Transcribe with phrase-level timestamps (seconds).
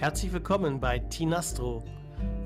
[0.00, 1.84] Herzlich willkommen bei Tinastro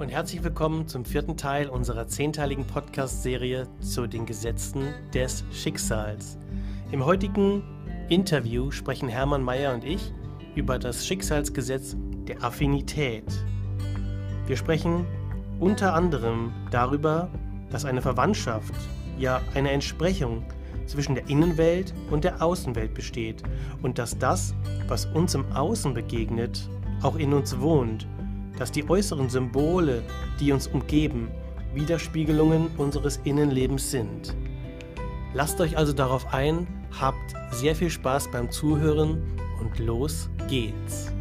[0.00, 6.36] und herzlich willkommen zum vierten Teil unserer zehnteiligen Podcast-Serie zu den Gesetzen des Schicksals.
[6.90, 7.62] Im heutigen
[8.08, 10.12] Interview sprechen Hermann Mayer und ich
[10.56, 11.94] über das Schicksalsgesetz
[12.26, 13.32] der Affinität.
[14.48, 15.06] Wir sprechen
[15.60, 17.30] unter anderem darüber,
[17.70, 18.74] dass eine Verwandtschaft,
[19.16, 20.44] ja eine Entsprechung
[20.86, 23.44] zwischen der Innenwelt und der Außenwelt besteht
[23.80, 24.56] und dass das,
[24.88, 26.68] was uns im Außen begegnet,
[27.04, 28.06] auch in uns wohnt,
[28.58, 30.02] dass die äußeren Symbole,
[30.40, 31.28] die uns umgeben,
[31.74, 34.34] Widerspiegelungen unseres Innenlebens sind.
[35.34, 36.66] Lasst euch also darauf ein,
[36.98, 39.22] habt sehr viel Spaß beim Zuhören
[39.60, 41.13] und los geht's.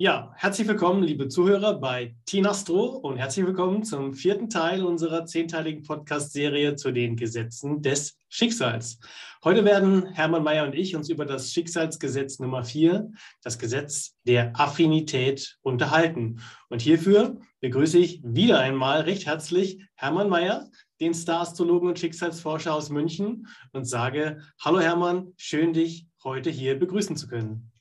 [0.00, 5.82] Ja, herzlich willkommen, liebe Zuhörer, bei Tinastro und herzlich willkommen zum vierten Teil unserer zehnteiligen
[5.82, 9.00] Podcast-Serie zu den Gesetzen des Schicksals.
[9.42, 13.10] Heute werden Hermann Mayer und ich uns über das Schicksalsgesetz Nummer vier,
[13.42, 16.42] das Gesetz der Affinität, unterhalten.
[16.68, 20.70] Und hierfür begrüße ich wieder einmal recht herzlich Hermann Mayer,
[21.00, 27.16] den Star-Astrologen und Schicksalsforscher aus München, und sage: Hallo Hermann, schön dich heute hier begrüßen
[27.16, 27.72] zu können.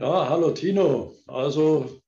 [0.00, 1.14] Ja, hallo Tino.
[1.26, 2.00] Also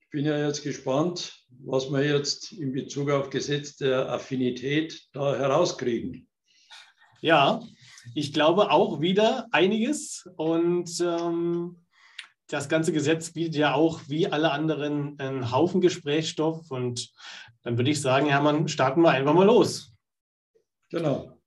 [0.00, 5.36] ich bin ja jetzt gespannt, was wir jetzt in Bezug auf Gesetz der Affinität da
[5.36, 6.30] herauskriegen.
[7.20, 7.62] Ja,
[8.14, 11.84] ich glaube auch wieder einiges und ähm,
[12.46, 17.12] das ganze Gesetz bietet ja auch wie alle anderen einen Haufen Gesprächsstoff und
[17.64, 19.92] dann würde ich sagen, Hermann, starten wir einfach mal los.
[20.88, 21.38] Genau.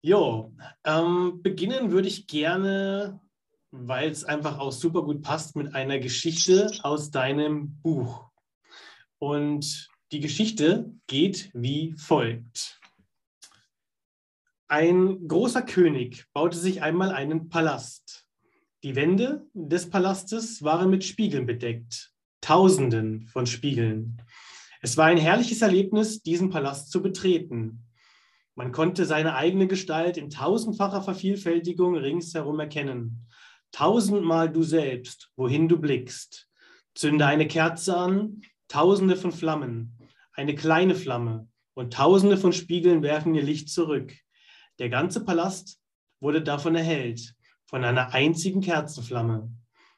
[0.00, 0.52] Jo,
[0.84, 3.20] ähm, beginnen würde ich gerne
[3.72, 8.30] weil es einfach auch super gut passt mit einer Geschichte aus deinem Buch.
[9.18, 12.78] Und die Geschichte geht wie folgt.
[14.68, 18.26] Ein großer König baute sich einmal einen Palast.
[18.82, 24.20] Die Wände des Palastes waren mit Spiegeln bedeckt, tausenden von Spiegeln.
[24.82, 27.86] Es war ein herrliches Erlebnis, diesen Palast zu betreten.
[28.54, 33.28] Man konnte seine eigene Gestalt in tausendfacher Vervielfältigung ringsherum erkennen.
[33.72, 36.48] Tausendmal du selbst, wohin du blickst.
[36.94, 39.98] Zünde eine Kerze an, tausende von Flammen,
[40.34, 44.14] eine kleine Flamme und tausende von Spiegeln werfen ihr Licht zurück.
[44.78, 45.80] Der ganze Palast
[46.20, 47.34] wurde davon erhellt,
[47.64, 49.50] von einer einzigen Kerzenflamme.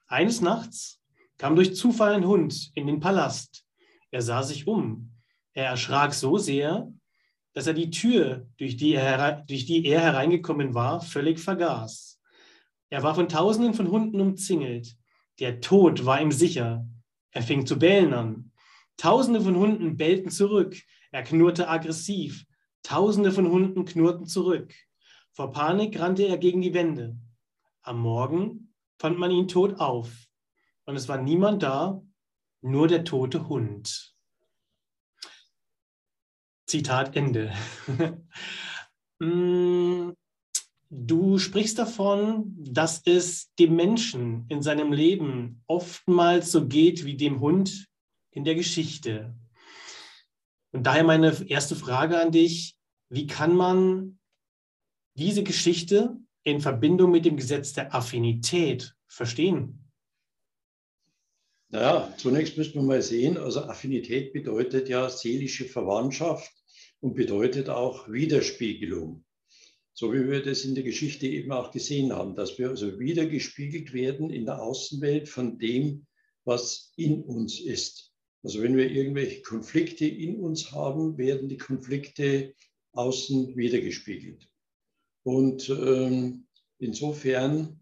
[0.06, 1.00] Eines Nachts
[1.36, 3.64] kam durch Zufall ein Hund in den Palast.
[4.10, 5.12] Er sah sich um.
[5.52, 6.92] Er erschrak so sehr,
[7.52, 12.13] dass er die Tür, durch die er, durch die er hereingekommen war, völlig vergaß.
[12.94, 14.96] Er war von Tausenden von Hunden umzingelt.
[15.40, 16.88] Der Tod war ihm sicher.
[17.32, 18.52] Er fing zu bellen an.
[18.96, 20.80] Tausende von Hunden bellten zurück.
[21.10, 22.46] Er knurrte aggressiv.
[22.84, 24.72] Tausende von Hunden knurrten zurück.
[25.32, 27.16] Vor Panik rannte er gegen die Wände.
[27.82, 30.12] Am Morgen fand man ihn tot auf.
[30.84, 32.00] Und es war niemand da,
[32.60, 34.14] nur der tote Hund.
[36.68, 37.52] Zitat Ende.
[39.20, 39.83] Mm,
[40.96, 47.40] Du sprichst davon, dass es dem Menschen in seinem Leben oftmals so geht wie dem
[47.40, 47.88] Hund
[48.30, 49.34] in der Geschichte.
[50.70, 52.76] Und daher meine erste Frage an dich,
[53.08, 54.20] wie kann man
[55.14, 59.90] diese Geschichte in Verbindung mit dem Gesetz der Affinität verstehen?
[61.70, 66.52] Naja, zunächst müssen wir mal sehen, also Affinität bedeutet ja seelische Verwandtschaft
[67.00, 69.24] und bedeutet auch Widerspiegelung.
[69.96, 73.26] So wie wir das in der Geschichte eben auch gesehen haben, dass wir also wieder
[73.26, 76.06] gespiegelt werden in der Außenwelt von dem,
[76.44, 78.12] was in uns ist.
[78.42, 82.54] Also wenn wir irgendwelche Konflikte in uns haben, werden die Konflikte
[82.92, 84.48] außen wiedergespiegelt.
[85.22, 86.46] Und ähm,
[86.78, 87.80] insofern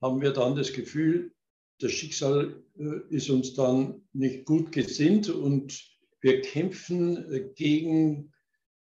[0.00, 1.32] haben wir dann das Gefühl,
[1.80, 5.82] das Schicksal äh, ist uns dann nicht gut gesinnt und
[6.20, 8.32] wir kämpfen äh, gegen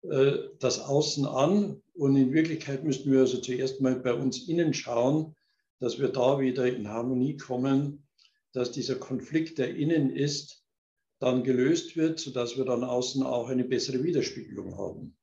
[0.03, 4.73] äh, das Außen an und in Wirklichkeit müssten wir also zuerst mal bei uns innen
[4.73, 5.37] schauen,
[5.81, 8.09] dass wir da wieder in Harmonie kommen,
[8.53, 10.65] dass dieser Konflikt, der innen ist,
[11.19, 15.19] dann gelöst wird, sodass wir dann außen auch eine bessere Widerspiegelung haben.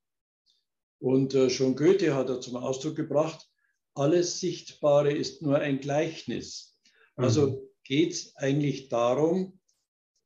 [1.00, 3.50] Und äh, schon Goethe hat er zum Ausdruck gebracht,
[3.96, 6.78] alles Sichtbare ist nur ein Gleichnis.
[7.16, 7.58] Also mhm.
[7.86, 9.60] geht es eigentlich darum,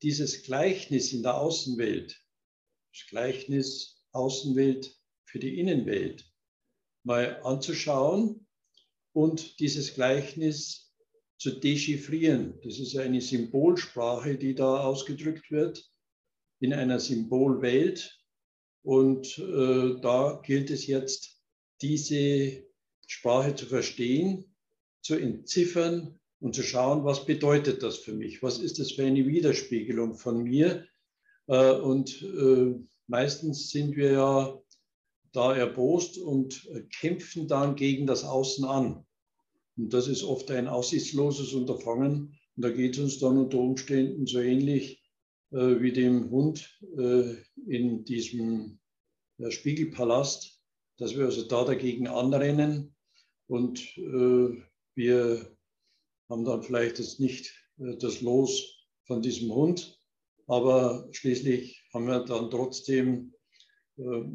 [0.02, 2.22] dieses Gleichnis in der Außenwelt,
[2.92, 4.94] das Gleichnis Außenwelt
[5.24, 6.28] für die Innenwelt,
[7.04, 8.46] mal anzuschauen
[9.12, 10.92] und dieses Gleichnis
[11.38, 12.60] zu dechiffrieren.
[12.62, 15.90] Das ist eine Symbolsprache, die da ausgedrückt wird
[16.60, 18.18] in einer Symbolwelt.
[18.84, 21.40] Und äh, da gilt es jetzt,
[21.80, 22.64] diese
[23.06, 24.54] Sprache zu verstehen,
[25.02, 28.42] zu entziffern und zu schauen, was bedeutet das für mich?
[28.42, 30.86] Was ist das für eine Widerspiegelung von mir?
[31.48, 32.74] Äh, und äh,
[33.08, 34.62] meistens sind wir ja
[35.32, 36.68] da erbost und
[37.00, 39.04] kämpfen dann gegen das Außen an.
[39.76, 42.38] Und das ist oft ein aussichtsloses Unterfangen.
[42.56, 45.02] Und da geht es uns dann unter Umständen so ähnlich
[45.52, 47.34] äh, wie dem Hund äh,
[47.66, 48.78] in diesem
[49.38, 50.60] äh, Spiegelpalast,
[50.98, 52.94] dass wir also da dagegen anrennen
[53.46, 54.62] und äh,
[54.94, 55.56] wir
[56.30, 60.00] haben dann vielleicht jetzt nicht äh, das Los von diesem Hund,
[60.46, 63.41] aber schließlich haben wir dann trotzdem äh,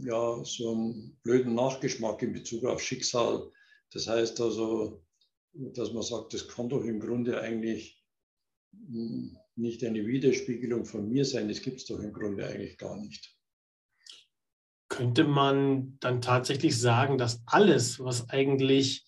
[0.02, 3.52] ja, so einen blöden Nachgeschmack in Bezug auf Schicksal.
[3.92, 5.04] Das heißt also,
[5.54, 8.04] dass man sagt, das kann doch im Grunde eigentlich
[8.74, 11.48] hm, nicht eine Widerspiegelung von mir sein.
[11.48, 13.36] Das gibt es doch im Grunde eigentlich gar nicht.
[14.90, 19.06] Könnte man dann tatsächlich sagen, dass alles, was eigentlich,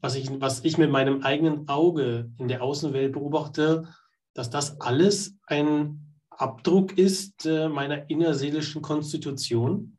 [0.00, 3.88] was ich, was ich mit meinem eigenen Auge in der Außenwelt beobachte,
[4.34, 9.97] dass das alles ein Abdruck ist äh, meiner innerseelischen Konstitution?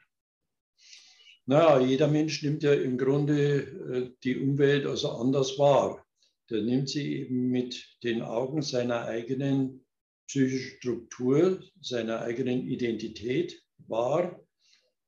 [1.49, 6.05] Naja, jeder Mensch nimmt ja im Grunde äh, die Umwelt also anders wahr.
[6.51, 9.83] Der nimmt sie eben mit den Augen seiner eigenen
[10.27, 14.39] psychischen Struktur, seiner eigenen Identität wahr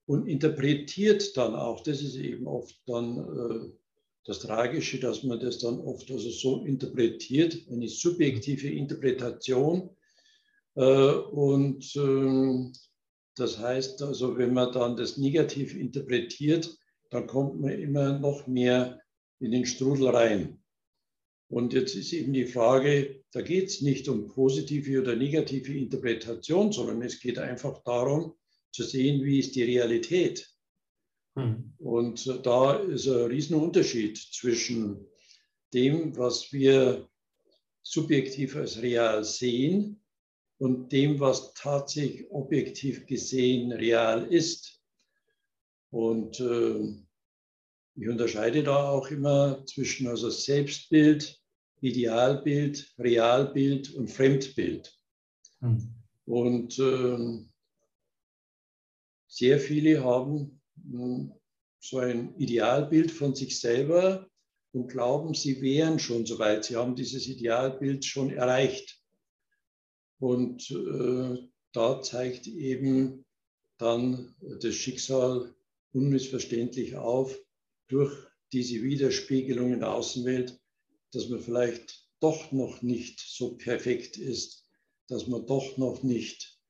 [0.08, 3.72] und interpretiert dann auch, das ist eben oft dann äh,
[4.26, 9.96] das Tragische, dass man das dann oft also so interpretiert, eine subjektive Interpretation.
[10.74, 12.74] Äh, und ähm,
[13.36, 16.78] das heißt also, wenn man dann das negativ interpretiert,
[17.10, 19.02] dann kommt man immer noch mehr
[19.40, 20.62] in den Strudel rein.
[21.50, 26.72] Und jetzt ist eben die Frage, da geht es nicht um positive oder negative Interpretation,
[26.72, 28.34] sondern es geht einfach darum
[28.72, 30.50] zu sehen, wie ist die Realität.
[31.36, 31.74] Hm.
[31.78, 35.06] Und da ist ein Riesenunterschied zwischen
[35.74, 37.10] dem, was wir
[37.82, 40.01] subjektiv als real sehen
[40.62, 44.80] und dem, was tatsächlich objektiv gesehen real ist.
[45.90, 47.04] Und äh,
[47.96, 51.42] ich unterscheide da auch immer zwischen also Selbstbild,
[51.82, 54.96] Idealbild, Realbild und Fremdbild.
[55.62, 55.96] Mhm.
[56.26, 57.44] Und äh,
[59.26, 60.62] sehr viele haben
[60.94, 61.26] äh,
[61.80, 64.30] so ein Idealbild von sich selber
[64.74, 66.66] und glauben, sie wären schon soweit.
[66.66, 69.01] Sie haben dieses Idealbild schon erreicht.
[70.22, 73.26] Und äh, da zeigt eben
[73.80, 75.52] dann das Schicksal
[75.94, 77.36] unmissverständlich auf
[77.88, 78.14] durch
[78.54, 80.62] diese Widerspiegelung in der Außenwelt,
[81.12, 84.64] dass man vielleicht doch noch nicht so perfekt ist,
[85.08, 86.62] dass man doch noch nicht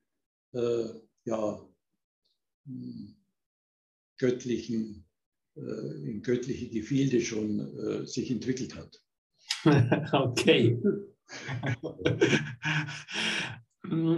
[0.54, 0.86] äh,
[1.26, 1.68] ja,
[2.64, 3.16] hm,
[4.16, 5.04] göttlichen,
[5.56, 9.02] äh, in göttliche Gefilde schon äh, sich entwickelt hat.
[10.14, 10.80] okay.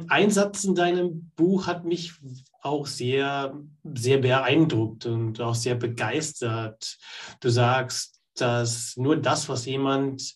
[0.08, 2.12] Ein Satz in deinem Buch hat mich
[2.60, 6.98] auch sehr, sehr beeindruckt und auch sehr begeistert.
[7.40, 10.34] Du sagst, dass nur das, was jemand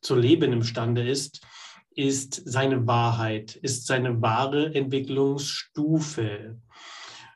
[0.00, 1.46] zu leben imstande ist,
[1.94, 6.58] ist seine Wahrheit, ist seine wahre Entwicklungsstufe.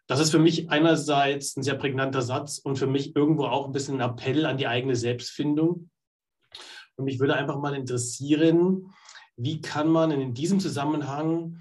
[0.07, 3.73] Das ist für mich einerseits ein sehr prägnanter Satz und für mich irgendwo auch ein
[3.73, 5.91] bisschen ein Appell an die eigene Selbstfindung.
[6.97, 8.93] Und mich würde einfach mal interessieren,
[9.37, 11.59] wie kann man in diesem Zusammenhang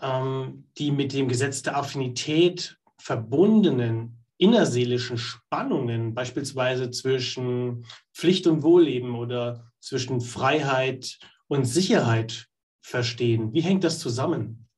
[0.00, 9.14] ähm, die mit dem Gesetz der Affinität verbundenen innerseelischen Spannungen, beispielsweise zwischen Pflicht und Wohlleben
[9.14, 11.18] oder zwischen Freiheit
[11.48, 12.48] und Sicherheit
[12.82, 13.52] verstehen?
[13.52, 14.68] Wie hängt das zusammen?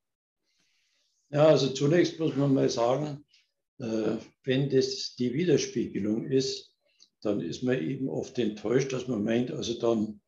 [1.31, 3.25] Ja, also zunächst muss man mal sagen,
[3.79, 6.68] äh, wenn das die Widerspiegelung ist,
[7.23, 10.21] dann ist man eben oft enttäuscht, dass man meint, also dann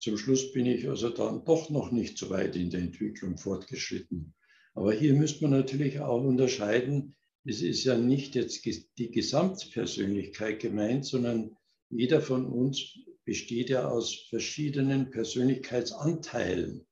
[0.00, 4.34] zum Schluss bin ich also dann doch noch nicht so weit in der Entwicklung fortgeschritten.
[4.74, 8.64] Aber hier müsste man natürlich auch unterscheiden, es ist ja nicht jetzt
[8.98, 11.56] die Gesamtpersönlichkeit gemeint, sondern
[11.90, 16.86] jeder von uns besteht ja aus verschiedenen Persönlichkeitsanteilen.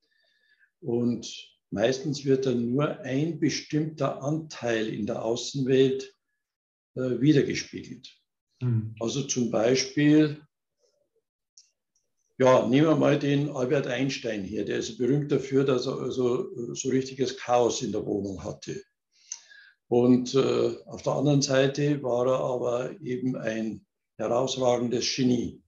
[0.81, 1.26] Und
[1.71, 6.14] meistens wird dann nur ein bestimmter Anteil in der Außenwelt
[6.95, 8.22] äh, wiedergespiegelt.
[8.62, 8.95] Mhm.
[9.00, 10.40] Also zum Beispiel,
[12.38, 16.75] ja, nehmen wir mal den Albert Einstein hier, der ist berühmt dafür, dass er also
[16.75, 18.81] so richtiges Chaos in der Wohnung hatte.
[19.88, 23.85] Und äh, auf der anderen Seite war er aber eben ein
[24.16, 25.61] herausragendes Genie.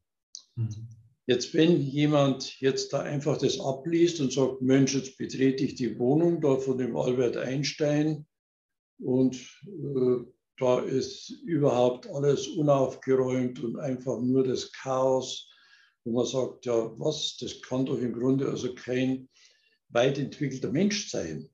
[0.54, 0.88] Mhm.
[1.26, 5.98] Jetzt, wenn jemand jetzt da einfach das abliest und sagt, Mensch, jetzt betrete ich die
[5.98, 8.26] Wohnung da von dem Albert Einstein
[8.98, 9.36] und
[9.66, 10.24] äh,
[10.58, 15.50] da ist überhaupt alles unaufgeräumt und einfach nur das Chaos,
[16.04, 19.28] wo man sagt, ja, was, das kann doch im Grunde also kein
[19.88, 21.48] weit entwickelter Mensch sein.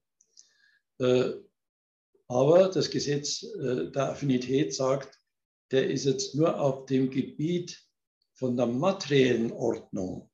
[0.98, 1.32] Äh,
[2.28, 5.18] aber das Gesetz äh, der Affinität sagt,
[5.70, 7.80] der ist jetzt nur auf dem Gebiet
[8.34, 10.30] von der materiellen Ordnung.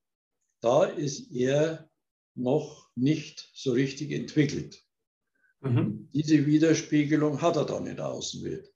[0.61, 1.91] Da ist er
[2.35, 4.86] noch nicht so richtig entwickelt.
[5.73, 6.09] Mhm.
[6.13, 8.73] Diese Widerspiegelung hat er dann in der Außenwelt.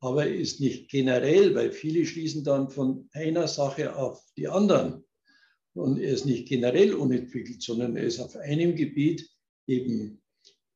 [0.00, 5.04] Aber er ist nicht generell, weil viele schließen dann von einer Sache auf die anderen.
[5.74, 9.28] Und er ist nicht generell unentwickelt, sondern er ist auf einem Gebiet
[9.66, 10.22] eben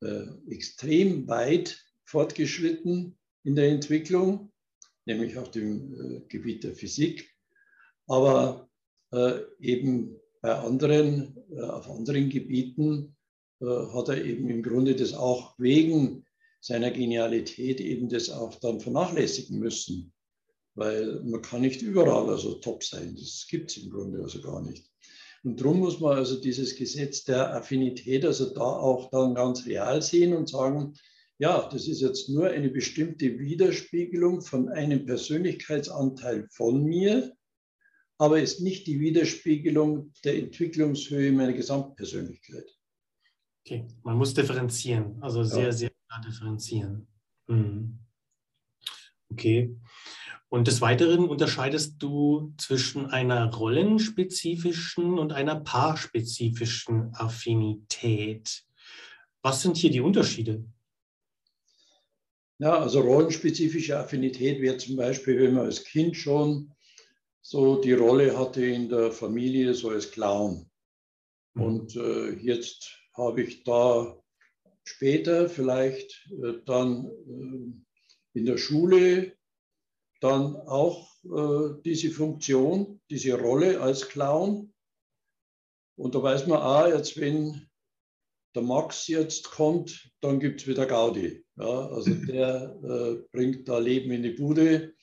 [0.01, 4.51] äh, extrem weit fortgeschritten in der Entwicklung,
[5.07, 7.31] nämlich auf dem äh, Gebiet der Physik,
[8.07, 8.69] aber
[9.13, 13.17] äh, eben bei anderen, äh, auf anderen Gebieten
[13.61, 16.25] hat er eben im Grunde das auch wegen
[16.61, 20.13] seiner Genialität eben das auch dann vernachlässigen müssen
[20.79, 23.17] weil man kann nicht überall also top sein.
[23.17, 24.89] Das gibt es im Grunde also gar nicht.
[25.43, 30.03] Und darum muss man also dieses Gesetz der Affinität also da auch dann ganz real
[30.03, 30.95] sehen und sagen,
[31.39, 37.33] ja, das ist jetzt nur eine bestimmte Widerspiegelung von einem Persönlichkeitsanteil von mir,
[38.19, 42.78] aber ist nicht die Widerspiegelung der Entwicklungshöhe meiner Gesamtpersönlichkeit.
[43.69, 45.73] Okay, man muss differenzieren, also sehr, ja.
[45.73, 47.07] sehr klar differenzieren.
[47.49, 47.99] Mhm.
[49.31, 49.77] Okay.
[50.49, 58.65] Und des Weiteren unterscheidest du zwischen einer rollenspezifischen und einer paarspezifischen Affinität.
[59.43, 60.65] Was sind hier die Unterschiede?
[62.57, 66.73] Ja, also rollenspezifische Affinität wäre zum Beispiel, wenn man als Kind schon
[67.43, 70.71] so die Rolle hatte in der Familie, so als Clown.
[71.53, 71.63] Mhm.
[71.63, 74.17] Und äh, jetzt habe ich da
[74.85, 79.37] später vielleicht äh, dann äh, in der Schule
[80.21, 84.73] dann auch äh, diese Funktion, diese Rolle als Clown.
[85.97, 87.69] Und da weiß man auch, jetzt wenn
[88.55, 91.45] der Max jetzt kommt, dann gibt es wieder Gaudi.
[91.57, 94.95] Ja, also der äh, bringt da Leben in die Bude.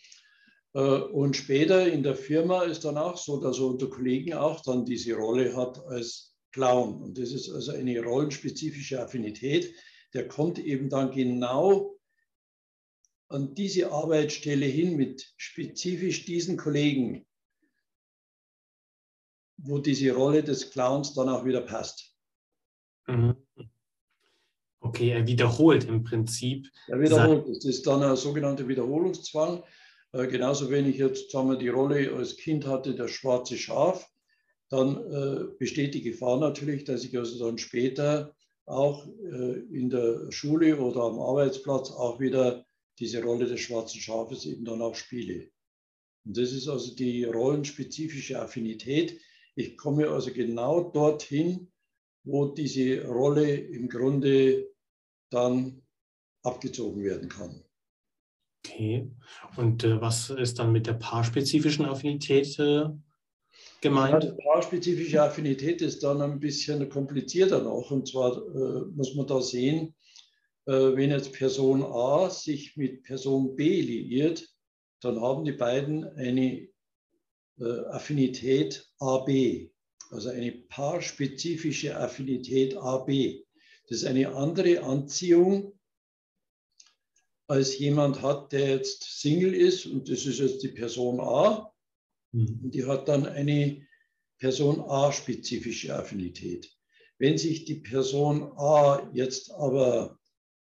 [0.74, 4.62] Äh, und später in der Firma ist dann auch so, dass er unter Kollegen auch
[4.62, 7.01] dann diese Rolle hat als Clown.
[7.01, 9.75] Und das ist also eine rollenspezifische Affinität.
[10.13, 12.00] Der kommt eben dann genau
[13.27, 17.25] an diese Arbeitsstelle hin mit spezifisch diesen Kollegen,
[19.57, 22.15] wo diese Rolle des Clowns dann auch wieder passt.
[23.07, 23.35] Mhm.
[24.79, 26.71] Okay, er wiederholt im Prinzip.
[26.88, 27.50] Er wiederholt.
[27.50, 29.62] Das ist dann ein sogenannter Wiederholungszwang.
[30.13, 34.09] Äh, genauso wenn ich jetzt sagen wir, die Rolle als Kind hatte, das schwarze Schaf,
[34.69, 40.31] dann äh, besteht die Gefahr natürlich, dass ich also dann später auch äh, in der
[40.31, 42.65] Schule oder am Arbeitsplatz auch wieder
[43.00, 45.51] diese Rolle des schwarzen Schafes eben dann auch spiele.
[46.25, 49.19] Und das ist also die rollenspezifische Affinität.
[49.55, 51.72] Ich komme also genau dorthin,
[52.24, 54.74] wo diese Rolle im Grunde
[55.29, 55.84] dann
[56.43, 57.63] abgezogen werden kann.
[58.65, 59.12] Okay.
[59.57, 62.86] Und äh, was ist dann mit der paarspezifischen Affinität äh,
[63.86, 64.24] gemeint?
[64.24, 67.92] Ja, die paarspezifische Affinität ist dann ein bisschen komplizierter noch.
[67.92, 69.96] Und zwar äh, muss man da sehen,
[70.65, 74.48] äh, wenn jetzt Person A sich mit Person B liiert,
[75.01, 76.68] dann haben die beiden eine
[77.60, 79.70] äh, Affinität AB,
[80.10, 83.44] also eine paarspezifische Affinität AB.
[83.88, 85.80] Das ist eine andere Anziehung,
[87.48, 91.72] als jemand hat, der jetzt Single ist und das ist jetzt die Person A.
[92.36, 92.70] Mhm.
[92.72, 93.88] Die hat dann eine
[94.39, 96.70] Person A-spezifische Affinität.
[97.18, 100.20] Wenn sich die Person A jetzt aber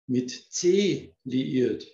[0.05, 1.87] mit C liiert,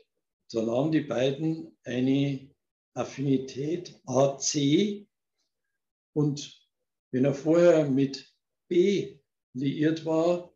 [0.51, 2.49] dann haben die beiden eine
[2.95, 5.05] Affinität AC
[6.13, 6.59] und
[7.11, 8.33] wenn er vorher mit
[8.67, 9.19] B
[9.53, 10.51] liiert war,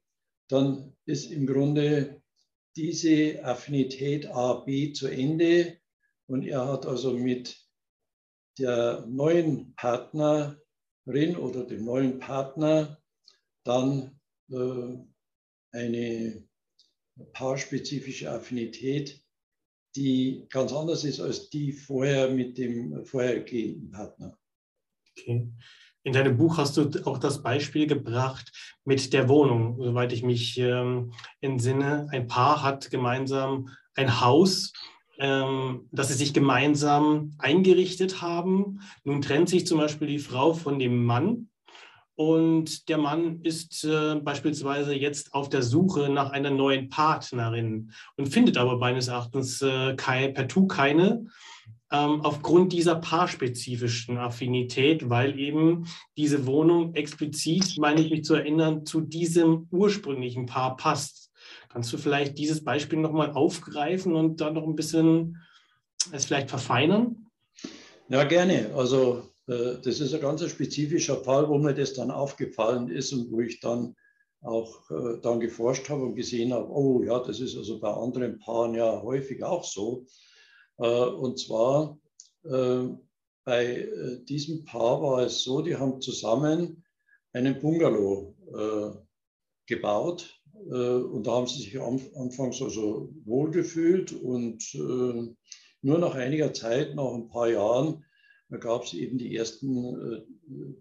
[0.48, 2.24] dann ist im Grunde
[2.76, 5.78] diese Affinität AB zu Ende
[6.26, 7.62] und er hat also mit
[8.62, 12.98] der neuen Partnerin oder dem neuen Partner
[13.64, 14.20] dann
[14.52, 14.98] äh,
[15.74, 16.48] eine
[17.34, 19.22] paarspezifische Affinität,
[19.96, 24.38] die ganz anders ist als die vorher mit dem vorhergehenden Partner.
[25.12, 25.52] Okay.
[26.04, 28.52] In deinem Buch hast du auch das Beispiel gebracht
[28.86, 32.08] mit der Wohnung, soweit ich mich ähm, entsinne.
[32.12, 34.74] Ein Paar hat gemeinsam ein Haus
[35.18, 38.80] dass sie sich gemeinsam eingerichtet haben.
[39.04, 41.50] Nun trennt sich zum Beispiel die Frau von dem Mann
[42.22, 48.28] und der Mann ist äh, beispielsweise jetzt auf der Suche nach einer neuen Partnerin und
[48.28, 51.26] findet aber meines Erachtens äh, kein, partout keine
[51.92, 58.86] ähm, aufgrund dieser paarspezifischen Affinität, weil eben diese Wohnung explizit, meine ich mich zu erinnern,
[58.86, 61.31] zu diesem ursprünglichen Paar passt.
[61.72, 65.38] Kannst du vielleicht dieses Beispiel nochmal aufgreifen und dann noch ein bisschen
[66.12, 67.28] es vielleicht verfeinern?
[68.10, 68.74] Ja, gerne.
[68.76, 73.32] Also äh, das ist ein ganz spezifischer Fall, wo mir das dann aufgefallen ist und
[73.32, 73.96] wo ich dann
[74.42, 78.38] auch äh, dann geforscht habe und gesehen habe, oh ja, das ist also bei anderen
[78.40, 80.06] Paaren ja häufig auch so.
[80.78, 81.98] Äh, und zwar
[82.44, 83.88] bei
[84.28, 86.84] diesem Paar war es so, die haben zusammen
[87.34, 88.36] einen Bungalow
[89.68, 94.64] gebaut und da haben sie sich anfangs also wohlgefühlt und
[95.82, 98.04] nur nach einiger Zeit, nach ein paar Jahren,
[98.60, 100.22] gab es eben die ersten äh,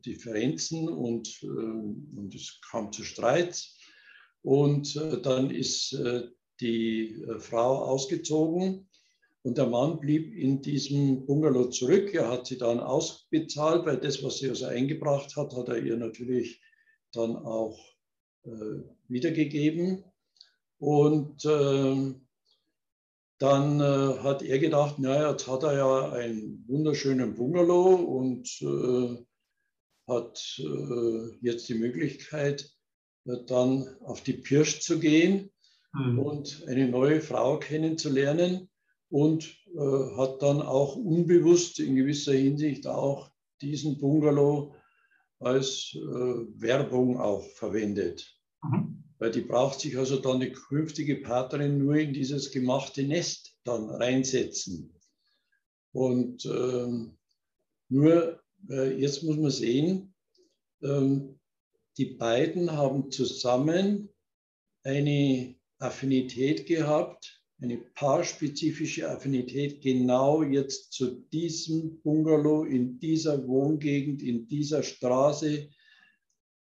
[0.05, 3.79] Differenzen und, äh, und es kam zu Streits.
[4.43, 6.23] Und äh, dann ist äh,
[6.61, 8.89] die äh, Frau ausgezogen
[9.43, 12.13] und der Mann blieb in diesem Bungalow zurück.
[12.13, 15.97] Er hat sie dann ausbezahlt, weil das, was sie also eingebracht hat, hat er ihr
[15.97, 16.61] natürlich
[17.13, 18.00] dann auch äh,
[19.09, 20.05] wiedergegeben.
[20.79, 22.27] Und ähm,
[23.41, 29.25] dann äh, hat er gedacht, naja, jetzt hat er ja einen wunderschönen Bungalow und äh,
[30.07, 32.71] hat äh, jetzt die Möglichkeit,
[33.25, 35.51] äh, dann auf die Pirsch zu gehen
[35.95, 36.19] mhm.
[36.19, 38.69] und eine neue Frau kennenzulernen
[39.09, 43.31] und äh, hat dann auch unbewusst in gewisser Hinsicht auch
[43.63, 44.75] diesen Bungalow
[45.41, 48.39] als äh, Werbung auch verwendet.
[48.63, 53.55] Mhm weil die braucht sich also dann die künftige Partnerin nur in dieses gemachte Nest
[53.65, 54.95] dann reinsetzen.
[55.93, 57.19] Und ähm,
[57.91, 60.15] nur äh, jetzt muss man sehen,
[60.83, 61.39] ähm,
[61.99, 64.09] die beiden haben zusammen
[64.85, 74.47] eine Affinität gehabt, eine paarspezifische Affinität genau jetzt zu diesem Bungalow, in dieser Wohngegend, in
[74.47, 75.69] dieser Straße,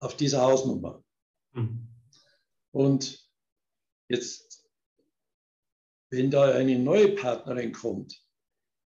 [0.00, 1.02] auf dieser Hausnummer.
[1.52, 1.88] Mhm.
[2.70, 3.28] Und
[4.08, 4.68] jetzt,
[6.10, 8.20] wenn da eine neue Partnerin kommt,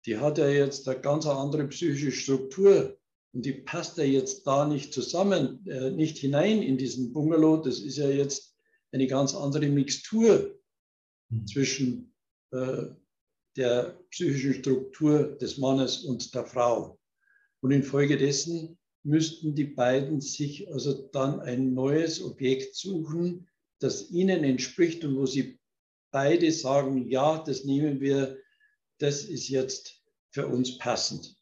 [0.05, 2.97] die hat ja jetzt eine ganz andere psychische Struktur
[3.33, 7.57] und die passt ja jetzt da nicht zusammen, äh, nicht hinein in diesen Bungalow.
[7.57, 8.55] Das ist ja jetzt
[8.91, 10.57] eine ganz andere Mixtur
[11.29, 11.47] mhm.
[11.47, 12.13] zwischen
[12.51, 12.87] äh,
[13.55, 16.99] der psychischen Struktur des Mannes und der Frau.
[17.61, 23.47] Und infolgedessen müssten die beiden sich also dann ein neues Objekt suchen,
[23.79, 25.59] das ihnen entspricht und wo sie
[26.11, 28.37] beide sagen, ja, das nehmen wir,
[28.99, 31.35] das ist jetzt für uns passend.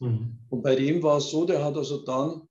[0.00, 0.38] Mhm.
[0.48, 2.48] Und bei dem war es so, der hat also dann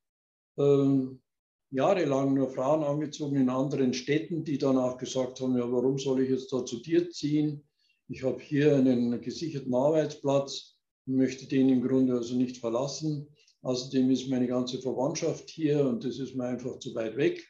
[0.58, 1.22] ähm,
[1.71, 6.21] jahrelang nur Frauen angezogen in anderen Städten, die dann auch gesagt haben, ja, warum soll
[6.21, 7.63] ich jetzt da zu dir ziehen?
[8.10, 13.27] Ich habe hier einen gesicherten Arbeitsplatz und möchte den im Grunde also nicht verlassen.
[13.62, 17.41] Außerdem ist meine ganze Verwandtschaft hier und das ist mir einfach zu weit weg.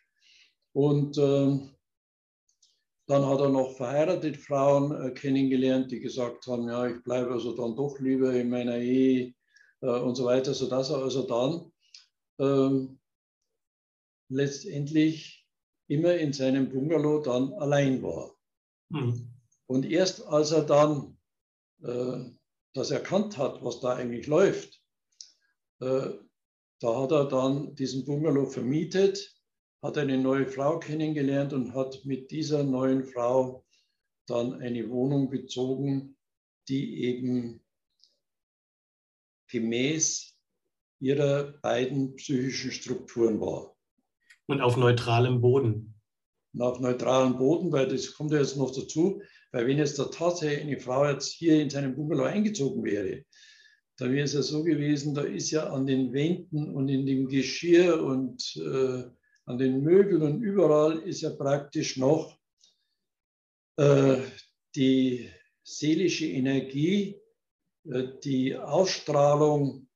[0.73, 1.59] Und äh,
[3.07, 7.55] dann hat er noch verheiratete Frauen äh, kennengelernt, die gesagt haben, ja, ich bleibe also
[7.55, 9.33] dann doch lieber in meiner Ehe
[9.81, 11.71] äh, und so weiter, sodass er also dann
[12.39, 13.00] ähm,
[14.31, 15.45] letztendlich
[15.87, 18.35] immer in seinem Bungalow dann allein war.
[18.89, 19.33] Mhm.
[19.67, 21.17] Und erst als er dann
[21.83, 22.31] äh,
[22.73, 24.81] das erkannt hat, was da eigentlich läuft,
[25.79, 26.09] äh,
[26.79, 29.35] da hat er dann diesen Bungalow vermietet
[29.81, 33.65] hat eine neue Frau kennengelernt und hat mit dieser neuen Frau
[34.27, 36.17] dann eine Wohnung bezogen,
[36.67, 37.65] die eben
[39.47, 40.37] gemäß
[40.99, 43.75] ihrer beiden psychischen Strukturen war.
[44.51, 45.93] Und auf neutralem Boden.
[46.53, 49.21] Und auf neutralem Boden, weil das kommt ja jetzt noch dazu,
[49.53, 53.23] weil wenn jetzt da tatsächlich eine Frau jetzt hier in seinem Bungalow eingezogen wäre,
[53.97, 57.29] dann wäre es ja so gewesen, da ist ja an den Wänden und in dem
[57.29, 59.03] Geschirr und äh,
[59.45, 62.37] an den Möbeln und überall ist ja praktisch noch
[63.77, 64.17] äh,
[64.75, 65.29] die
[65.63, 67.21] seelische Energie,
[67.85, 69.87] äh, die Ausstrahlung,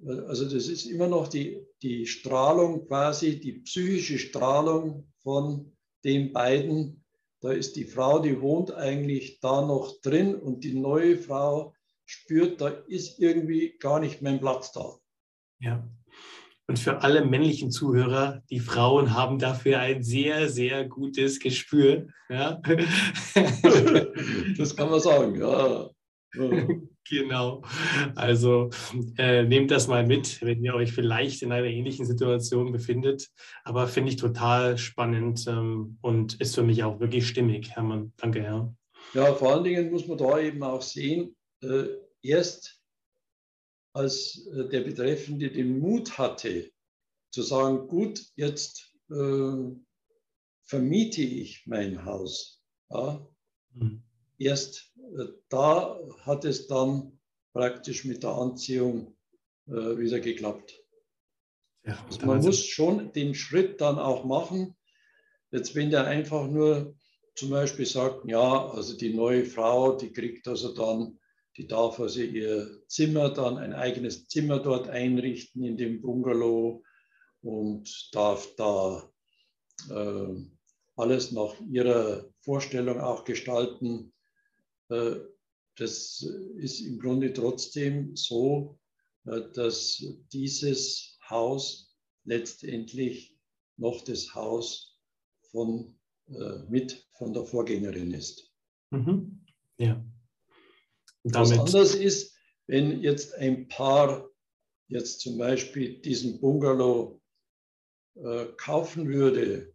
[0.00, 5.72] äh, also das ist immer noch die, die Strahlung quasi, die psychische Strahlung von
[6.04, 7.04] den beiden.
[7.40, 12.60] Da ist die Frau, die wohnt eigentlich da noch drin und die neue Frau spürt,
[12.60, 14.96] da ist irgendwie gar nicht mein Platz da.
[15.60, 15.88] Ja.
[16.68, 22.08] Und für alle männlichen Zuhörer, die Frauen haben dafür ein sehr, sehr gutes Gespür.
[22.28, 22.60] Ja?
[24.56, 25.90] Das kann man sagen, ja.
[27.08, 27.62] genau.
[28.14, 28.70] Also
[29.18, 33.30] äh, nehmt das mal mit, wenn ihr euch vielleicht in einer ähnlichen Situation befindet.
[33.64, 38.12] Aber finde ich total spannend ähm, und ist für mich auch wirklich stimmig, Hermann.
[38.16, 38.74] Danke, Herr.
[39.14, 41.84] Ja, vor allen Dingen muss man da eben auch sehen, äh,
[42.22, 42.80] erst
[43.94, 46.70] als äh, der Betreffende den Mut hatte,
[47.30, 49.74] zu sagen, gut, jetzt äh,
[50.62, 52.62] vermiete ich mein Haus.
[52.90, 53.26] Ja?
[53.74, 54.02] Mhm.
[54.44, 57.18] Erst äh, da hat es dann
[57.52, 59.16] praktisch mit der Anziehung
[59.66, 60.74] äh, wieder geklappt.
[61.84, 64.76] Ja, also man muss schon den Schritt dann auch machen.
[65.50, 66.94] Jetzt, wenn der einfach nur
[67.34, 71.18] zum Beispiel sagt, ja, also die neue Frau, die kriegt also dann,
[71.56, 76.82] die darf also ihr Zimmer dann, ein eigenes Zimmer dort einrichten in dem Bungalow
[77.42, 79.10] und darf da
[79.90, 80.34] äh,
[80.96, 84.12] alles nach ihrer Vorstellung auch gestalten.
[84.92, 85.20] Äh,
[85.76, 86.22] das
[86.56, 88.78] ist im Grunde trotzdem so,
[89.24, 93.38] äh, dass dieses Haus letztendlich
[93.76, 94.98] noch das Haus
[95.50, 98.52] von, äh, mit von der Vorgängerin ist.
[98.90, 99.44] Mhm.
[99.78, 100.04] Ja.
[101.24, 104.28] Was anders ist, wenn jetzt ein Paar
[104.88, 107.20] jetzt zum Beispiel diesen Bungalow
[108.14, 109.74] äh, kaufen würde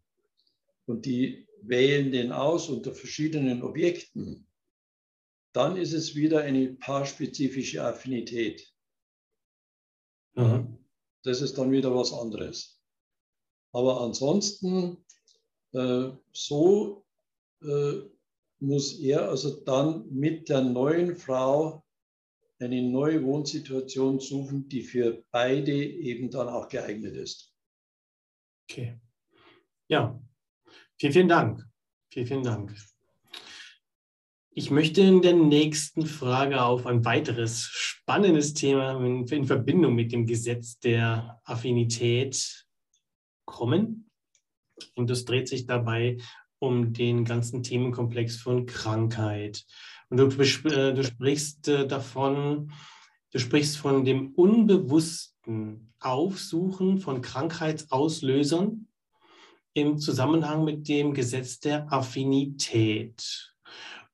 [0.85, 4.46] und die wählen den aus unter verschiedenen Objekten,
[5.57, 8.71] dann ist es wieder eine paarspezifische Affinität.
[10.35, 10.77] Mhm.
[11.23, 12.79] Das ist dann wieder was anderes.
[13.73, 15.03] Aber ansonsten,
[15.73, 17.05] äh, so
[17.63, 18.01] äh,
[18.59, 21.83] muss er also dann mit der neuen Frau
[22.59, 27.51] eine neue Wohnsituation suchen, die für beide eben dann auch geeignet ist.
[28.69, 28.99] Okay.
[29.87, 30.21] Ja,
[30.99, 31.67] vielen, vielen Dank.
[32.11, 32.75] Vielen, vielen Dank.
[34.57, 40.11] Ich möchte in der nächsten Frage auf ein weiteres spannendes Thema in, in Verbindung mit
[40.11, 42.65] dem Gesetz der Affinität
[43.45, 44.09] kommen.
[44.95, 46.17] Und es dreht sich dabei
[46.57, 49.63] um den ganzen Themenkomplex von Krankheit.
[50.09, 52.71] Und du, äh, du sprichst äh, davon,
[53.33, 58.87] du sprichst von dem unbewussten Aufsuchen von Krankheitsauslösern
[59.75, 63.53] im Zusammenhang mit dem Gesetz der Affinität.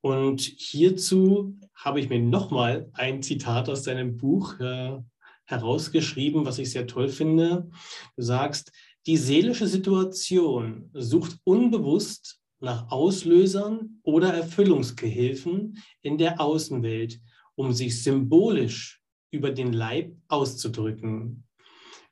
[0.03, 4.97] Und hierzu habe ich mir nochmal ein Zitat aus deinem Buch äh,
[5.45, 7.69] herausgeschrieben, was ich sehr toll finde.
[8.17, 8.73] Du sagst,
[9.05, 17.21] die seelische Situation sucht unbewusst nach Auslösern oder Erfüllungsgehilfen in der Außenwelt,
[17.55, 21.45] um sich symbolisch über den Leib auszudrücken.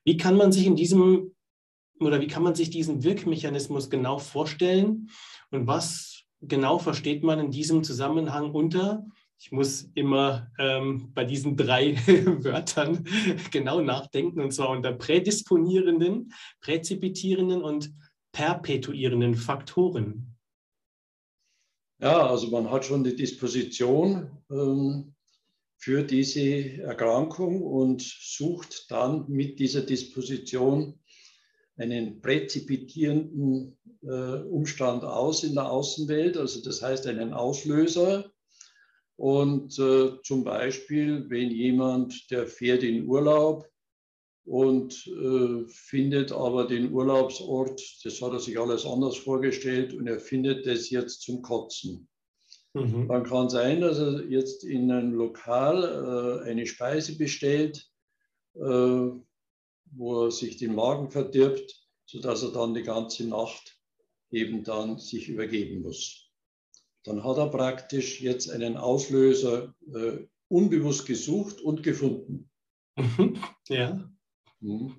[0.06, 1.36] Wie kann man sich in diesem
[1.99, 5.10] oder wie kann man sich diesen Wirkmechanismus genau vorstellen
[5.51, 9.06] und was genau versteht man in diesem Zusammenhang unter?
[9.39, 11.95] Ich muss immer ähm, bei diesen drei
[12.43, 13.06] Wörtern
[13.51, 17.91] genau nachdenken, und zwar unter prädisponierenden, präzipitierenden und
[18.32, 20.38] perpetuierenden Faktoren.
[21.99, 25.13] Ja, also man hat schon die Disposition ähm,
[25.77, 30.99] für diese Erkrankung und sucht dann mit dieser Disposition
[31.82, 38.32] einen präzipitierenden äh, Umstand aus in der Außenwelt, also das heißt einen Auslöser.
[39.17, 43.67] Und äh, zum Beispiel, wenn jemand, der fährt in Urlaub
[44.46, 50.20] und äh, findet aber den Urlaubsort, das hat er sich alles anders vorgestellt und er
[50.20, 52.08] findet das jetzt zum Kotzen.
[52.74, 53.08] Mhm.
[53.08, 57.89] Dann kann sein, dass er jetzt in einem Lokal äh, eine Speise bestellt,
[58.56, 59.10] äh,
[59.91, 63.77] wo er sich den Magen verdirbt, sodass er dann die ganze Nacht
[64.32, 66.30] eben dann sich übergeben muss.
[67.04, 72.49] Dann hat er praktisch jetzt einen Auslöser äh, unbewusst gesucht und gefunden.
[73.69, 74.10] ja.
[74.60, 74.95] Mhm.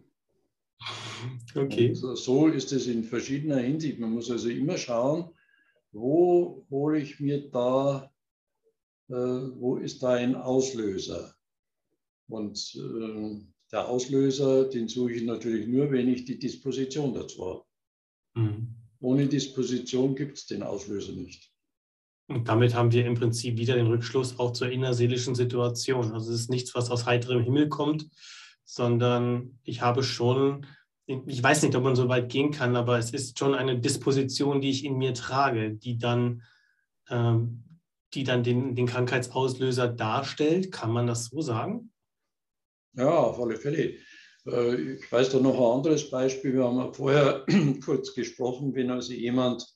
[1.54, 1.90] Okay.
[1.90, 3.98] Und so ist es in verschiedener Hinsicht.
[3.98, 5.30] Man muss also immer schauen,
[5.92, 8.12] wo hole ich mir da,
[9.08, 11.34] äh, wo ist da ein Auslöser?
[12.28, 17.64] Und äh, der Auslöser, den suche ich natürlich nur, wenn ich die Disposition dazu habe.
[18.34, 18.74] Mhm.
[19.00, 21.50] Ohne Disposition gibt es den Auslöser nicht.
[22.28, 26.12] Und damit haben wir im Prinzip wieder den Rückschluss auch zur innerseelischen Situation.
[26.12, 28.08] Also es ist nichts, was aus heiterem Himmel kommt,
[28.64, 30.66] sondern ich habe schon
[31.06, 34.60] ich weiß nicht, ob man so weit gehen kann, aber es ist schon eine Disposition,
[34.60, 36.42] die ich in mir trage, die dann,
[37.10, 37.64] ähm,
[38.14, 40.70] die dann den, den Krankheitsauslöser darstellt.
[40.70, 41.91] Kann man das so sagen?
[42.94, 43.96] Ja, auf alle Fälle.
[44.46, 46.54] Äh, ich weiß da noch ein anderes Beispiel.
[46.54, 47.46] Wir haben vorher
[47.84, 49.66] kurz gesprochen, wenn also jemand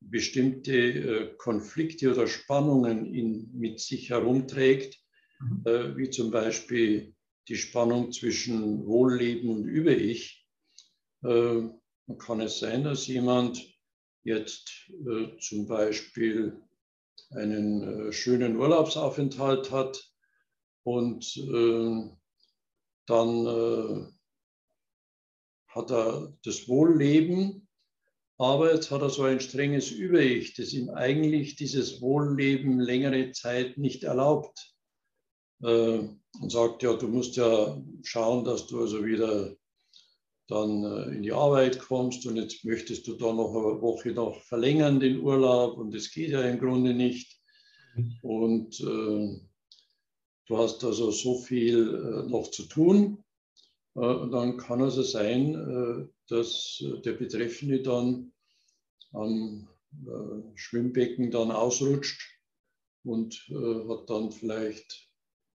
[0.00, 4.98] bestimmte äh, Konflikte oder Spannungen in, mit sich herumträgt,
[5.40, 5.62] mhm.
[5.66, 7.14] äh, wie zum Beispiel
[7.48, 10.46] die Spannung zwischen Wohlleben und Über-Ich.
[11.24, 11.62] Äh,
[12.18, 13.62] kann es sein, dass jemand
[14.24, 14.90] jetzt
[15.40, 16.58] zum Beispiel
[17.32, 20.10] einen schönen Urlaubsaufenthalt hat
[20.84, 21.36] und
[23.08, 24.06] dann äh,
[25.68, 27.68] hat er das Wohlleben,
[28.38, 33.78] aber jetzt hat er so ein strenges Über-Ich, das ihm eigentlich dieses Wohlleben längere Zeit
[33.78, 34.74] nicht erlaubt.
[35.62, 36.08] Äh,
[36.40, 39.56] und sagt, ja, du musst ja schauen, dass du also wieder
[40.46, 44.40] dann äh, in die Arbeit kommst und jetzt möchtest du da noch eine Woche noch
[44.42, 47.38] verlängern den Urlaub und das geht ja im Grunde nicht.
[48.22, 49.40] Und äh,
[50.48, 53.22] du hast also so viel äh, noch zu tun.
[53.94, 58.32] Äh, dann kann also sein, äh, dass der Betreffende dann
[59.12, 59.68] am
[60.54, 62.20] Schwimmbecken dann ausrutscht
[63.04, 65.08] und hat dann vielleicht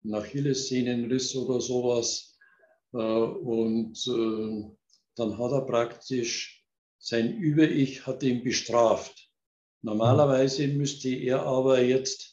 [0.06, 2.38] einen Achillessehnenriss oder sowas.
[2.91, 6.65] Und dann hat er praktisch
[6.97, 9.30] sein Über-Ich hat ihn bestraft.
[9.82, 12.30] Normalerweise müsste er aber jetzt,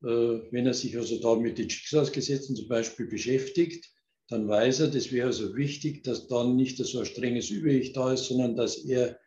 [0.00, 3.86] wenn er sich also da mit den Schicksalsgesetzen zum Beispiel beschäftigt,
[4.28, 8.12] dann weiß er, das wäre also wichtig, dass dann nicht so ein strenges Über-Ich da
[8.12, 9.18] ist, sondern dass er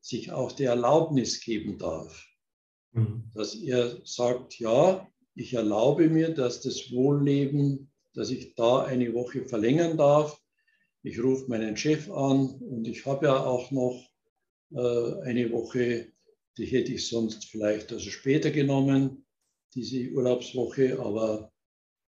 [0.00, 2.26] sich auch die Erlaubnis geben darf.
[2.92, 3.24] Mhm.
[3.34, 9.46] Dass er sagt, ja, ich erlaube mir, dass das Wohlleben, dass ich da eine Woche
[9.46, 10.42] verlängern darf
[11.02, 14.08] ich rufe meinen Chef an und ich habe ja auch noch
[14.70, 16.12] äh, eine Woche,
[16.56, 19.24] die hätte ich sonst vielleicht also später genommen,
[19.74, 21.52] diese Urlaubswoche, aber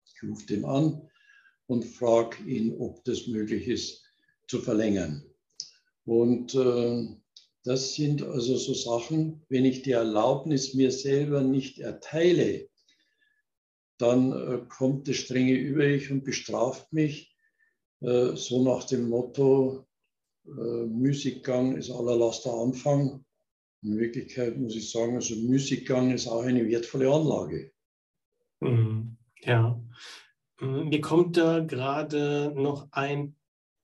[0.07, 1.09] ich rufe den an
[1.67, 4.05] und frage ihn, ob das möglich ist
[4.49, 5.25] zu verlängern.
[6.05, 7.07] Und äh,
[7.65, 12.69] das sind also so Sachen, wenn ich die Erlaubnis mir selber nicht erteile,
[13.99, 17.35] dann äh, kommt das strenge Über-Ich und bestraft mich
[18.01, 19.87] äh, so nach dem Motto,
[20.47, 23.25] äh, Musikgang ist aller Laster Anfang.
[23.85, 27.71] In Wirklichkeit muss ich sagen, also Musikgang ist auch eine wertvolle Anlage.
[28.61, 29.17] Mhm.
[29.43, 29.79] Ja,
[30.59, 33.37] mhm, mir kommt da gerade noch ein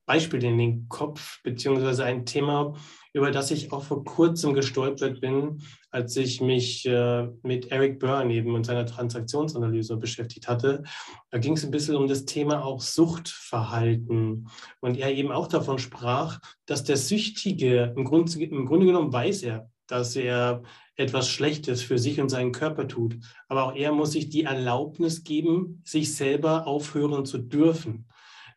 [0.06, 2.74] Beispiel in den Kopf, beziehungsweise ein Thema,
[3.12, 8.32] über das ich auch vor kurzem gestolpert bin, als ich mich äh, mit Eric Byrne
[8.32, 10.82] eben und seiner Transaktionsanalyse beschäftigt hatte.
[11.30, 14.48] Da ging es ein bisschen um das Thema auch Suchtverhalten.
[14.80, 19.42] Und er eben auch davon sprach, dass der Süchtige, im, Grund, im Grunde genommen weiß
[19.44, 20.62] er, dass er
[20.96, 23.16] etwas Schlechtes für sich und seinen Körper tut.
[23.48, 28.06] Aber auch er muss sich die Erlaubnis geben, sich selber aufhören zu dürfen.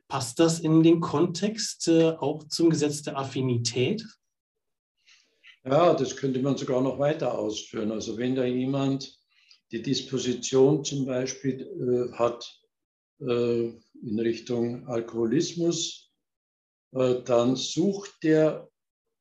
[0.07, 4.05] Passt das in den Kontext äh, auch zum Gesetz der Affinität?
[5.65, 7.91] Ja, das könnte man sogar noch weiter ausführen.
[7.91, 9.17] Also wenn da jemand
[9.71, 12.59] die Disposition zum Beispiel äh, hat
[13.21, 16.11] äh, in Richtung Alkoholismus,
[16.91, 18.69] äh, dann sucht der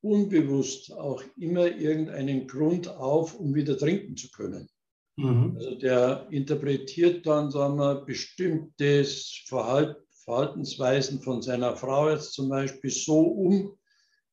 [0.03, 4.69] unbewusst auch immer irgendeinen Grund auf, um wieder trinken zu können.
[5.17, 5.57] Mhm.
[5.57, 13.21] Also der interpretiert dann, sagen wir, bestimmtes Verhaltensweisen von seiner Frau jetzt zum Beispiel so
[13.21, 13.79] um,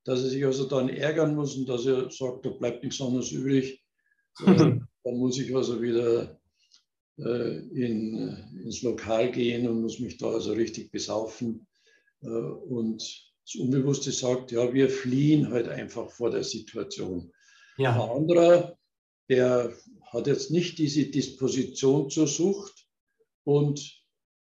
[0.06, 3.32] dass er sich also dann ärgern muss und dass er sagt, da bleibt nichts anderes
[3.32, 3.84] übrig.
[4.46, 4.46] Äh,
[5.04, 6.40] dann muss ich also wieder
[7.18, 11.68] äh, in, ins Lokal gehen und muss mich da also richtig besaufen.
[12.22, 17.32] Äh, und das Unbewusste sagt, ja, wir fliehen halt einfach vor der Situation.
[17.78, 17.94] Ja.
[17.94, 18.78] Ein anderer,
[19.28, 19.74] der
[20.12, 22.88] hat jetzt nicht diese Disposition zur Sucht
[23.44, 24.04] und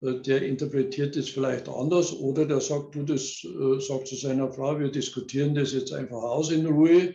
[0.02, 4.52] äh, der interpretiert es vielleicht anders oder der sagt, du, das äh, sagt zu seiner
[4.52, 7.14] Frau, wir diskutieren das jetzt einfach aus in Ruhe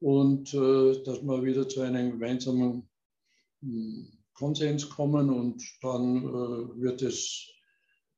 [0.00, 2.88] und äh, dass wir wieder zu einem gemeinsamen
[3.62, 6.24] hm, Konsens kommen und dann
[6.80, 7.46] wird es,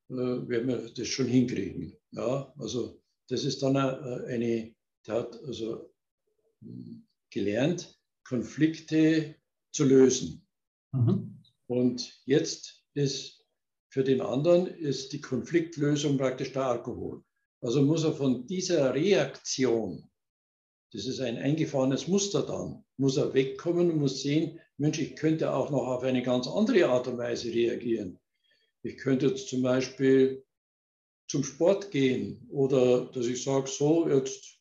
[0.06, 1.96] werden wir das schon hinkriegen.
[2.12, 4.74] Ja, also das ist dann eine, eine
[5.06, 5.90] der hat also
[6.60, 9.34] hm, gelernt, Konflikte
[9.72, 10.46] zu lösen.
[10.92, 11.42] Mhm.
[11.66, 13.44] Und jetzt ist
[13.88, 17.22] für den anderen ist die Konfliktlösung praktisch der Alkohol.
[17.60, 20.10] Also muss er von dieser Reaktion,
[20.92, 25.52] das ist ein eingefahrenes Muster dann, muss er wegkommen und muss sehen, Mensch, ich könnte
[25.52, 28.18] auch noch auf eine ganz andere Art und Weise reagieren.
[28.82, 30.44] Ich könnte jetzt zum Beispiel
[31.32, 34.60] zum Sport gehen oder dass ich sage, so, jetzt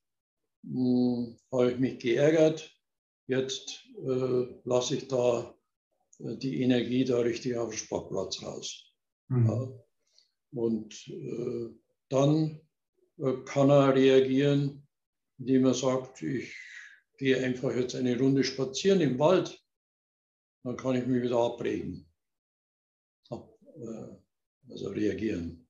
[0.64, 2.74] hm, habe ich mich geärgert,
[3.28, 5.54] jetzt äh, lasse ich da
[6.20, 8.90] äh, die Energie da richtig auf den Sportplatz raus.
[9.28, 9.48] Mhm.
[9.48, 9.86] Ja.
[10.54, 11.76] Und äh,
[12.08, 12.62] dann
[13.18, 14.88] äh, kann er reagieren,
[15.40, 16.56] indem er sagt, ich
[17.18, 19.62] gehe einfach jetzt eine Runde spazieren im Wald,
[20.64, 22.08] dann kann ich mich wieder abregen,
[23.30, 25.61] Ab, äh, also reagieren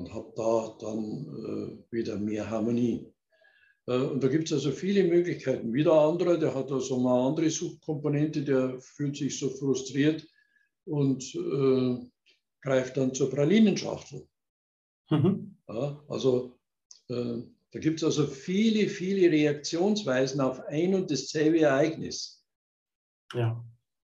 [0.00, 3.12] und habe da dann äh, wieder mehr Harmonie.
[3.86, 5.72] Äh, und da gibt es also viele Möglichkeiten.
[5.74, 10.26] Wieder andere, der hat also eine andere Suchtkomponente, der fühlt sich so frustriert
[10.86, 11.98] und äh,
[12.62, 14.26] greift dann zur Pralinenschachtel.
[15.10, 15.56] Mhm.
[15.68, 16.58] Ja, also
[17.08, 22.44] äh, da gibt es also viele, viele Reaktionsweisen auf ein und dasselbe Ereignis.
[23.34, 23.62] Ja.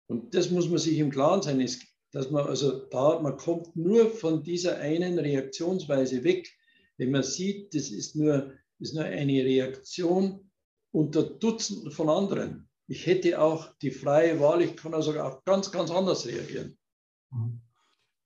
[0.07, 1.83] Und das muss man sich im Klaren sein, ist,
[2.15, 6.49] dass man also da, man kommt nur von dieser einen Reaktionsweise weg,
[6.95, 10.49] wenn man sieht, das ist nur, ist nur eine Reaktion
[10.91, 12.69] unter Dutzenden von anderen.
[12.87, 16.77] Ich hätte auch die freie Wahl, ich kann also auch ganz, ganz anders reagieren.
[17.31, 17.59] Mhm.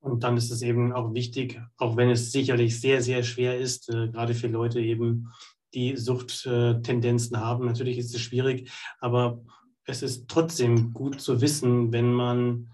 [0.02, 3.90] Und dann ist es eben auch wichtig, auch wenn es sicherlich sehr, sehr schwer ist,
[3.90, 5.32] äh, gerade für Leute eben,
[5.74, 7.66] die Suchttendenzen haben.
[7.66, 9.44] Natürlich ist es schwierig, aber
[9.86, 12.70] es ist trotzdem gut zu wissen, wenn man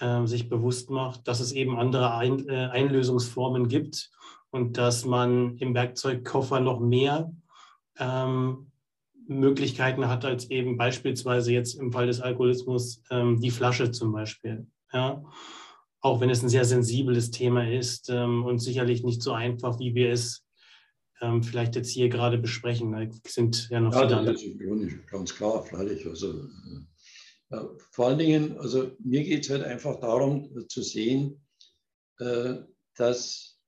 [0.00, 4.10] äh, sich bewusst macht, dass es eben andere Ein äh, Einlösungsformen gibt
[4.50, 7.32] und dass man im Werkzeugkoffer noch mehr
[7.98, 8.70] ähm,
[9.26, 14.66] Möglichkeiten hat als eben beispielsweise jetzt im Fall des Alkoholismus ähm, die Flasche zum Beispiel.
[14.92, 15.22] Ja?
[16.00, 19.94] auch wenn es ein sehr sensibles Thema ist ähm, und sicherlich nicht so einfach, wie
[19.94, 20.44] wir es
[21.20, 22.92] ähm, vielleicht jetzt hier gerade besprechen.
[22.92, 26.06] Da sind ja noch ja, viele ist ganz klar, freilich.
[26.06, 26.80] Also, äh,
[27.90, 31.40] vor allen Dingen, also mir geht es halt einfach darum äh, zu sehen,
[32.18, 32.56] äh,
[32.96, 33.58] dass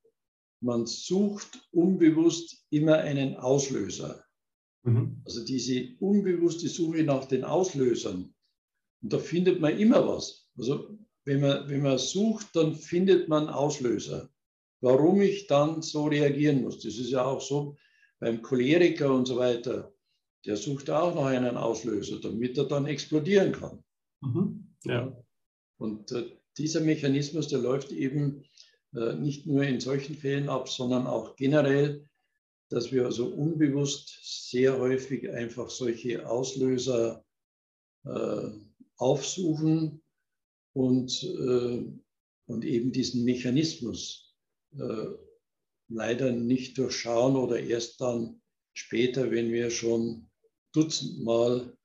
[0.61, 4.25] man sucht unbewusst immer einen Auslöser.
[4.83, 5.23] Mhm.
[5.25, 8.35] Also diese unbewusste Suche nach den Auslösern.
[9.03, 10.51] Und da findet man immer was.
[10.59, 14.29] Also wenn man, wenn man sucht, dann findet man Auslöser.
[14.83, 16.81] Warum ich dann so reagieren muss.
[16.81, 17.77] Das ist ja auch so
[18.19, 19.93] beim Choleriker und so weiter.
[20.47, 23.85] Der sucht auch noch einen Auslöser, damit er dann explodieren kann.
[24.21, 24.75] Mhm.
[24.85, 25.17] Ja.
[25.79, 28.45] Und äh, dieser Mechanismus, der läuft eben
[28.95, 32.07] äh, nicht nur in solchen Fällen ab, sondern auch generell,
[32.71, 34.19] dass wir also unbewusst
[34.51, 37.25] sehr häufig einfach solche Auslöser
[38.05, 38.49] äh,
[38.97, 40.03] aufsuchen,
[40.73, 41.85] und, äh,
[42.47, 44.35] und eben diesen Mechanismus
[44.79, 45.07] äh,
[45.89, 48.41] leider nicht durchschauen oder erst dann
[48.73, 50.30] später, wenn wir schon
[50.73, 51.77] dutzendmal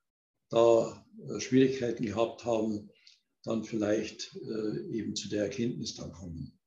[0.50, 2.90] da äh, Schwierigkeiten gehabt haben,
[3.44, 6.58] dann vielleicht äh, eben zu der Erkenntnis dann kommen.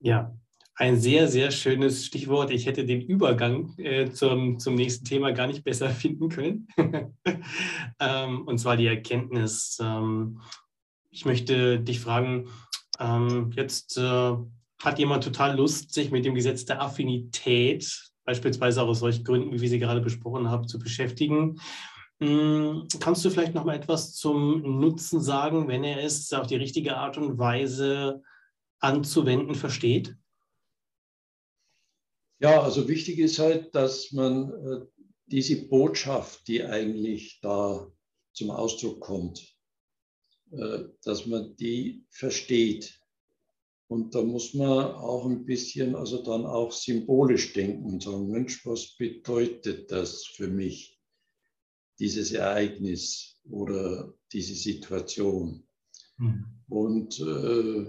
[0.00, 0.36] Ja,
[0.74, 2.50] ein sehr, sehr schönes Stichwort.
[2.50, 6.68] Ich hätte den Übergang äh, zum, zum nächsten Thema gar nicht besser finden können.
[8.00, 9.78] ähm, und zwar die Erkenntnis.
[9.80, 10.40] Ähm,
[11.10, 12.48] ich möchte dich fragen,
[12.98, 19.00] ähm, jetzt hat jemand total Lust, sich mit dem Gesetz der Affinität, beispielsweise auch aus
[19.00, 21.60] solchen Gründen, wie wir sie gerade besprochen haben, zu beschäftigen.
[22.20, 26.56] Hm, kannst du vielleicht noch mal etwas zum Nutzen sagen, wenn er es auf die
[26.56, 28.22] richtige Art und Weise
[28.78, 30.16] anzuwenden versteht?
[32.38, 34.86] Ja, also wichtig ist halt, dass man äh,
[35.26, 37.90] diese Botschaft, die eigentlich da
[38.32, 39.56] zum Ausdruck kommt,
[40.50, 43.00] äh, dass man die versteht.
[43.92, 48.64] Und da muss man auch ein bisschen, also dann auch symbolisch denken und sagen, Mensch,
[48.64, 50.98] was bedeutet das für mich,
[51.98, 55.64] dieses Ereignis oder diese Situation?
[56.16, 56.46] Mhm.
[56.70, 57.84] Und äh,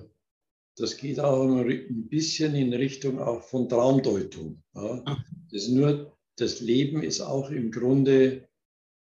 [0.76, 4.62] das geht auch ein bisschen in Richtung auch von Traumdeutung.
[4.76, 5.06] Ja.
[5.52, 8.50] Das, nur, das Leben ist auch im Grunde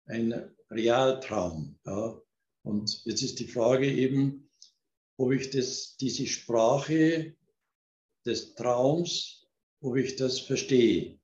[0.05, 0.33] ein
[0.69, 1.77] Realtraum.
[1.85, 2.17] Ja.
[2.61, 4.49] Und jetzt ist die Frage eben,
[5.17, 7.35] ob ich das, diese Sprache
[8.25, 9.47] des Traums,
[9.81, 11.19] ob ich das verstehe.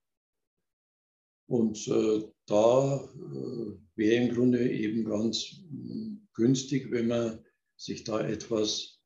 [1.47, 7.43] Und äh, da äh, wäre im Grunde eben ganz äh, günstig, wenn man
[7.75, 8.99] sich da etwas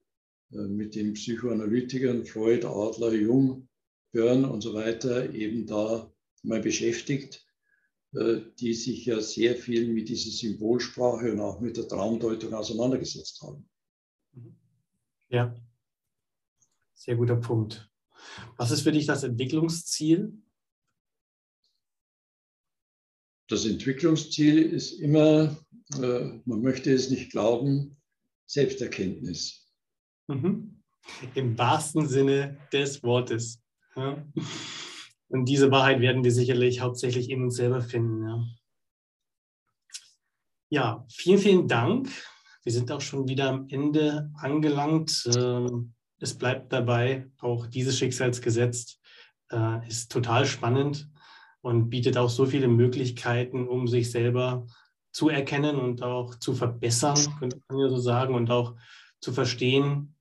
[0.51, 3.69] äh, mit den Psychoanalytikern Freud, Adler, Jung,
[4.11, 7.43] Börn und so weiter eben da mal beschäftigt
[8.13, 13.41] äh, die sich ja sehr viel mit dieser Symbolsprache und auch mit der Traumdeutung auseinandergesetzt
[13.41, 13.67] haben.
[14.33, 14.55] Mhm.
[15.33, 15.51] Ja,
[16.93, 17.89] sehr guter Punkt.
[18.57, 20.31] Was ist für dich das Entwicklungsziel?
[23.49, 25.57] Das Entwicklungsziel ist immer,
[25.95, 27.97] äh, man möchte es nicht glauben,
[28.45, 29.73] Selbsterkenntnis.
[30.27, 30.83] Mhm.
[31.33, 33.59] Im wahrsten Sinne des Wortes.
[33.95, 34.23] Ja.
[35.29, 38.23] Und diese Wahrheit werden wir sicherlich hauptsächlich in uns selber finden.
[38.23, 38.47] Ja,
[40.69, 42.07] ja vielen, vielen Dank.
[42.63, 45.29] Wir sind auch schon wieder am Ende angelangt.
[45.35, 48.99] Ähm, es bleibt dabei, auch dieses Schicksalsgesetz
[49.51, 51.09] äh, ist total spannend.
[51.61, 54.67] und bietet auch so viele Möglichkeiten, um sich selber
[55.13, 58.75] zu erkennen und auch zu verbessern, könnte man ja so sagen, und auch
[59.21, 60.15] zu verstehen,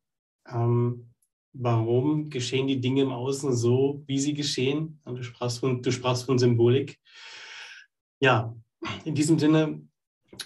[0.49, 1.11] ähm,
[1.53, 5.01] warum geschehen die Dinge im Außen so, wie sie geschehen.
[5.05, 7.01] Und du sprachst von, du sprachst von Symbolik.
[8.21, 8.55] Ja,
[9.05, 9.83] in diesem Sinne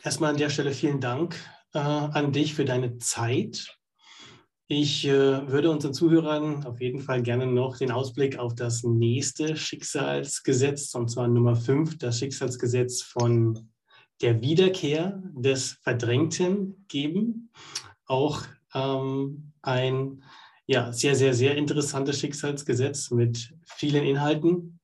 [0.03, 1.37] erstmal an der Stelle vielen Dank
[1.77, 3.77] äh, an dich für deine Zeit.
[4.67, 9.57] Ich äh, würde unseren Zuhörern auf jeden Fall gerne noch den Ausblick auf das nächste
[9.57, 13.69] Schicksalsgesetz, und zwar Nummer 5, das Schicksalsgesetz von
[14.23, 17.51] der Wiederkehr des Verdrängten geben.
[18.07, 18.43] Auch
[18.75, 20.25] ähm, ein
[20.67, 24.81] ja, sehr, sehr, sehr interessantes Schicksalsgesetz mit vielen Inhalten.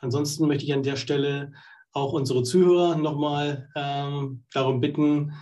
[0.00, 1.52] Ansonsten möchte ich an der Stelle
[1.92, 5.32] auch unsere Zuhörer nochmal ähm, darum bitten,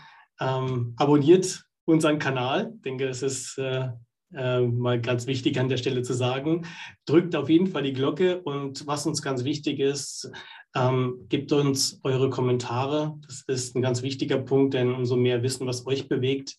[0.43, 2.73] ähm, abonniert unseren Kanal.
[2.77, 3.89] Ich denke, das ist äh,
[4.35, 6.67] äh, mal ganz wichtig an der Stelle zu sagen.
[7.05, 10.31] Drückt auf jeden Fall die Glocke und was uns ganz wichtig ist,
[10.75, 13.19] ähm, gebt uns eure Kommentare.
[13.27, 16.57] Das ist ein ganz wichtiger Punkt, denn umso mehr Wissen, was euch bewegt,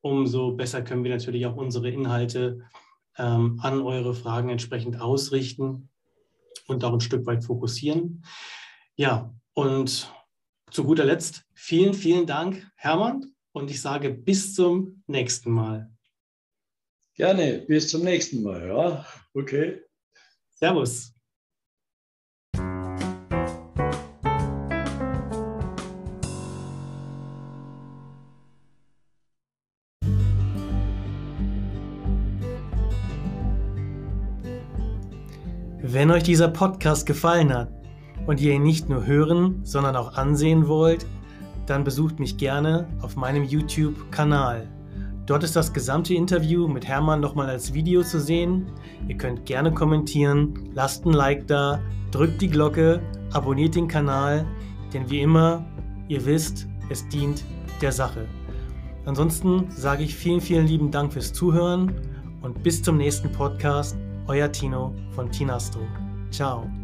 [0.00, 2.58] umso besser können wir natürlich auch unsere Inhalte
[3.18, 5.88] ähm, an eure Fragen entsprechend ausrichten
[6.66, 8.24] und auch ein Stück weit fokussieren.
[8.96, 10.12] Ja, und
[10.72, 13.34] zu guter Letzt vielen, vielen Dank, Hermann.
[13.52, 15.90] Und ich sage bis zum nächsten Mal.
[17.14, 18.66] Gerne, bis zum nächsten Mal.
[18.66, 19.82] Ja, okay.
[20.48, 21.12] Servus.
[35.84, 37.81] Wenn euch dieser Podcast gefallen hat
[38.26, 41.06] und ihr ihn nicht nur hören, sondern auch ansehen wollt,
[41.66, 44.68] dann besucht mich gerne auf meinem YouTube-Kanal.
[45.26, 48.66] Dort ist das gesamte Interview mit Hermann nochmal als Video zu sehen.
[49.08, 53.00] Ihr könnt gerne kommentieren, lasst ein Like da, drückt die Glocke,
[53.32, 54.44] abonniert den Kanal,
[54.92, 55.64] denn wie immer,
[56.08, 57.44] ihr wisst, es dient
[57.80, 58.26] der Sache.
[59.04, 61.92] Ansonsten sage ich vielen, vielen lieben Dank fürs Zuhören
[62.42, 63.96] und bis zum nächsten Podcast.
[64.26, 65.80] Euer Tino von Tinastro.
[66.30, 66.81] Ciao.